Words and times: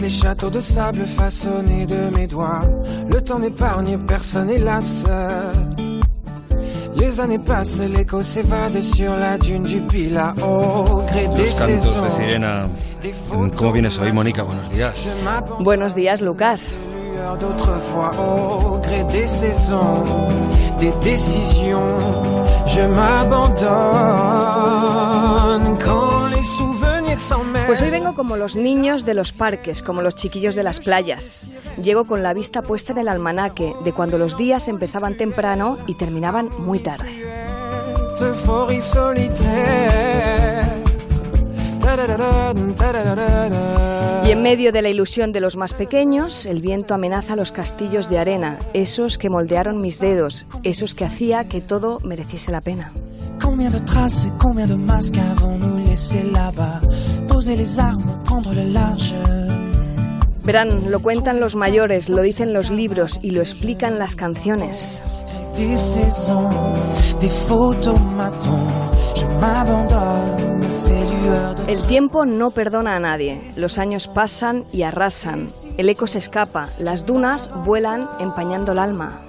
Les 0.00 0.10
châteaux 0.10 0.50
de 0.50 0.60
sable 0.60 1.06
façonnés 1.06 1.86
de 1.86 2.10
mes 2.16 2.26
doigts. 2.26 2.62
Le 3.12 3.20
temps 3.22 3.38
n'épargne 3.38 3.98
personne, 3.98 4.50
hélas. 4.50 5.04
Les 6.96 7.20
années 7.20 7.38
passent, 7.38 7.80
l'écho 7.80 8.22
s'évade 8.22 8.80
sur 8.82 9.14
la 9.14 9.38
dune 9.38 9.62
du 9.62 9.80
Pila 9.80 10.34
au 10.42 11.02
gré 11.06 11.28
des 11.28 11.46
saisons. 11.46 12.02
de 12.04 12.10
sirena. 12.10 12.68
¿Cómo 13.56 13.72
vienes 13.72 13.98
hoy, 13.98 14.12
Mónica? 14.12 14.42
Buenos 14.44 14.68
días. 14.70 14.94
Buenos 15.60 15.94
días, 15.94 16.20
Lucas. 16.20 16.74
d'autrefois 17.40 18.10
au 18.18 18.78
gré 18.78 19.02
des 19.04 19.26
saisons, 19.26 20.04
des 20.78 20.92
décisions. 21.02 21.96
Je 22.66 22.82
m'abandonne 22.82 23.64
quand 25.84 26.13
Pues 27.66 27.80
hoy 27.80 27.90
vengo 27.90 28.14
como 28.14 28.36
los 28.36 28.56
niños 28.56 29.04
de 29.04 29.14
los 29.14 29.32
parques, 29.32 29.82
como 29.82 30.02
los 30.02 30.14
chiquillos 30.14 30.54
de 30.54 30.62
las 30.62 30.80
playas. 30.80 31.50
Llego 31.82 32.06
con 32.06 32.22
la 32.22 32.34
vista 32.34 32.62
puesta 32.62 32.92
en 32.92 32.98
el 32.98 33.08
almanaque 33.08 33.74
de 33.82 33.92
cuando 33.92 34.18
los 34.18 34.36
días 34.36 34.68
empezaban 34.68 35.16
temprano 35.16 35.78
y 35.86 35.94
terminaban 35.94 36.50
muy 36.58 36.80
tarde. 36.80 37.24
En 44.34 44.42
medio 44.42 44.72
de 44.72 44.82
la 44.82 44.88
ilusión 44.88 45.30
de 45.30 45.40
los 45.40 45.56
más 45.56 45.74
pequeños, 45.74 46.44
el 46.44 46.60
viento 46.60 46.92
amenaza 46.92 47.36
los 47.36 47.52
castillos 47.52 48.10
de 48.10 48.18
arena, 48.18 48.58
esos 48.72 49.16
que 49.16 49.30
moldearon 49.30 49.80
mis 49.80 50.00
dedos, 50.00 50.44
esos 50.64 50.96
que 50.96 51.04
hacía 51.04 51.44
que 51.44 51.60
todo 51.60 51.98
mereciese 52.04 52.50
la 52.50 52.60
pena. 52.60 52.92
Combien 53.40 53.70
de 53.70 53.78
traces 53.78 54.32
combien 54.36 54.66
de 54.66 54.74
masques 54.74 55.20
avons-nous 55.20 55.86
laissés 55.86 56.24
là-bas 56.24 56.80
Poser 57.28 57.56
les 57.56 57.78
armes, 57.78 58.24
prendre 58.24 58.52
le 58.52 58.64
large. 58.64 59.14
Verán, 60.42 60.90
lo 60.90 61.00
cuentan 61.00 61.38
los 61.38 61.54
mayores, 61.54 62.08
lo 62.08 62.20
dicen 62.20 62.52
los 62.52 62.70
libros 62.70 63.20
y 63.22 63.30
lo 63.30 63.40
explican 63.40 64.00
las 64.00 64.16
canciones. 64.16 65.00
Des 65.56 65.78
saisons, 65.78 66.50
des 67.20 67.30
photomatons. 67.30 68.66
Je 69.14 69.26
El 71.66 71.82
tiempo 71.86 72.26
no 72.26 72.50
perdona 72.50 72.96
a 72.96 73.00
nadie. 73.00 73.40
Los 73.56 73.78
años 73.78 74.06
pasan 74.06 74.64
y 74.70 74.82
arrasan. 74.82 75.48
El 75.78 75.88
eco 75.88 76.06
se 76.06 76.18
escapa. 76.18 76.68
Las 76.78 77.06
dunas 77.06 77.50
vuelan 77.64 78.06
empañando 78.20 78.72
el 78.72 78.78
alma. 78.78 79.22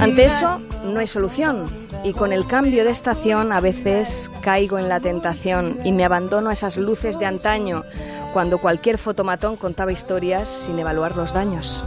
Ante 0.00 0.24
eso 0.24 0.60
no 0.84 1.00
hay 1.00 1.06
solución. 1.06 1.66
Y 2.02 2.14
con 2.14 2.32
el 2.32 2.46
cambio 2.46 2.84
de 2.84 2.90
estación 2.92 3.52
a 3.52 3.60
veces 3.60 4.30
caigo 4.40 4.78
en 4.78 4.88
la 4.88 5.00
tentación 5.00 5.80
y 5.84 5.92
me 5.92 6.06
abandono 6.06 6.48
a 6.48 6.54
esas 6.54 6.78
luces 6.78 7.18
de 7.18 7.26
antaño, 7.26 7.84
cuando 8.32 8.56
cualquier 8.56 8.96
fotomatón 8.96 9.56
contaba 9.56 9.92
historias 9.92 10.48
sin 10.48 10.78
evaluar 10.78 11.14
los 11.16 11.34
daños. 11.34 11.84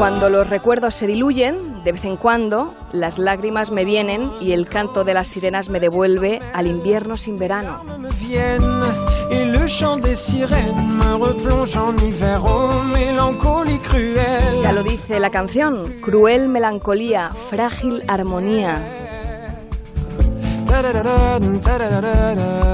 Cuando 0.00 0.30
los 0.30 0.48
recuerdos 0.48 0.94
se 0.94 1.06
diluyen, 1.06 1.84
de 1.84 1.92
vez 1.92 2.06
en 2.06 2.16
cuando, 2.16 2.74
las 2.90 3.18
lágrimas 3.18 3.70
me 3.70 3.84
vienen 3.84 4.32
y 4.40 4.52
el 4.52 4.66
canto 4.66 5.04
de 5.04 5.12
las 5.12 5.28
sirenas 5.28 5.68
me 5.68 5.78
devuelve 5.78 6.40
al 6.54 6.66
invierno 6.66 7.18
sin 7.18 7.38
verano. 7.38 7.82
oh 12.42 12.82
Ya 14.62 14.72
lo 14.72 14.82
dice 14.82 15.20
la 15.20 15.28
canción, 15.28 16.00
cruel 16.00 16.48
melancolía, 16.48 17.32
frágil 17.50 18.02
armonía, 18.08 18.82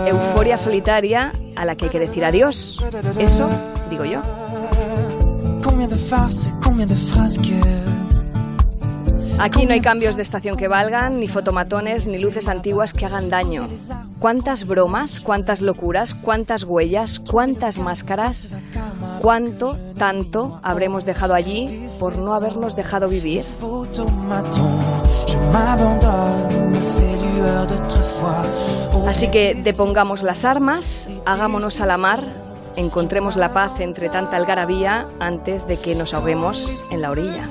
euforia 0.06 0.56
solitaria 0.56 1.32
a 1.56 1.64
la 1.64 1.74
que 1.74 1.86
hay 1.86 1.90
que 1.90 1.98
decir 1.98 2.24
adiós. 2.24 2.84
Eso 3.18 3.50
digo 3.90 4.04
yo. 4.04 4.22
De 5.96 6.02
farces, 6.02 6.52
combien 6.62 6.86
de 6.86 6.94
Aquí 9.38 9.64
no 9.64 9.72
hay 9.72 9.80
cambios 9.80 10.14
de 10.14 10.20
estación 10.20 10.58
que 10.58 10.68
valgan, 10.68 11.18
ni 11.18 11.26
fotomatones, 11.26 12.06
ni 12.06 12.18
luces 12.18 12.48
antiguas 12.48 12.92
que 12.92 13.06
hagan 13.06 13.30
daño. 13.30 13.66
¿Cuántas 14.18 14.66
bromas, 14.66 15.20
cuántas 15.20 15.62
locuras, 15.62 16.12
cuántas 16.12 16.64
huellas, 16.64 17.18
cuántas 17.18 17.78
máscaras, 17.78 18.50
cuánto, 19.22 19.78
tanto 19.96 20.60
habremos 20.62 21.06
dejado 21.06 21.32
allí 21.32 21.88
por 21.98 22.18
no 22.18 22.34
habernos 22.34 22.76
dejado 22.76 23.08
vivir? 23.08 23.46
Así 29.08 29.30
que 29.30 29.54
depongamos 29.54 30.22
las 30.22 30.44
armas, 30.44 31.08
hagámonos 31.24 31.80
a 31.80 31.86
la 31.86 31.96
mar, 31.96 32.45
encontremos 32.76 33.36
la 33.36 33.52
paz 33.52 33.80
entre 33.80 34.08
tanta 34.08 34.36
algarabía 34.36 35.06
antes 35.18 35.66
de 35.66 35.78
que 35.78 35.94
nos 35.94 36.14
ahoguemos 36.14 36.86
en 36.90 37.02
la 37.02 37.10
orilla. 37.10 37.48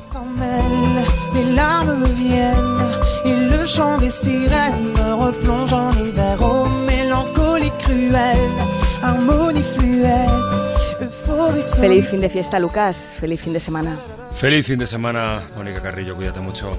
Feliz 11.79 12.07
fin 12.07 12.21
de 12.21 12.29
fiesta, 12.29 12.59
Lucas. 12.59 13.17
Feliz 13.19 13.41
fin 13.41 13.53
de 13.53 13.59
semana. 13.59 13.99
Feliz 14.31 14.67
fin 14.67 14.77
de 14.77 14.87
semana, 14.87 15.49
Mónica 15.55 15.81
Carrillo. 15.81 16.15
Cuídate 16.15 16.39
mucho. 16.39 16.71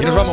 Y 0.00 0.04
nos 0.04 0.14
vamos. 0.14 0.32